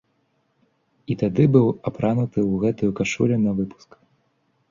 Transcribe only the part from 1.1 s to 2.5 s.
І тады быў апрануты